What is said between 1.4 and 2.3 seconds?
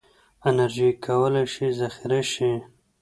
شي ذخیره